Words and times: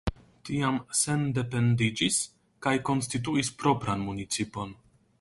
Tiam 0.47 0.79
sendependiĝis 0.99 2.19
kaj 2.67 2.75
konstituis 2.91 3.55
propran 3.63 4.07
municipon. 4.11 4.79